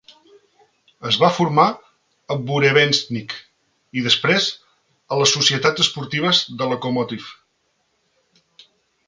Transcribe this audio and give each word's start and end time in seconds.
Es 1.09 1.17
va 1.23 1.27
formar 1.33 1.65
a 2.35 2.37
Burevestnik 2.47 3.35
i 4.01 4.03
després 4.07 4.49
a 5.17 5.21
les 5.21 5.35
societats 5.39 5.85
esportives 5.85 6.43
de 6.63 6.71
Lokomotiv. 6.75 7.31